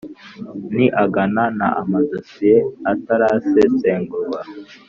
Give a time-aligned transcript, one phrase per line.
[0.75, 2.55] ni angana na Amadosiye
[2.91, 4.39] atarasesengurwa